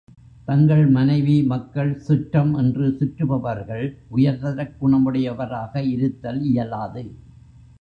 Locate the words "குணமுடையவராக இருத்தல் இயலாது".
4.81-7.05